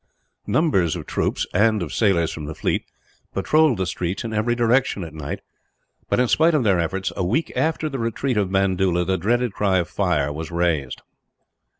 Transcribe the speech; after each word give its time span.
Numbers 0.47 0.95
of 0.95 1.05
troops, 1.05 1.45
and 1.53 1.83
of 1.83 1.93
sailors 1.93 2.31
from 2.31 2.45
the 2.45 2.55
fleet, 2.55 2.85
patrolled 3.35 3.77
the 3.77 3.85
streets 3.85 4.23
in 4.23 4.33
every 4.33 4.55
direction 4.55 5.03
at 5.03 5.13
night 5.13 5.41
but, 6.09 6.19
in 6.19 6.27
spite 6.27 6.55
of 6.55 6.63
their 6.63 6.79
efforts, 6.79 7.13
a 7.15 7.23
week 7.23 7.53
after 7.55 7.87
the 7.87 7.99
retreat 7.99 8.35
of 8.35 8.49
Bandoola 8.49 9.05
the 9.05 9.19
dreaded 9.19 9.53
cry 9.53 9.77
of 9.77 9.87
fire 9.87 10.33
was 10.33 10.49
raised. 10.49 11.03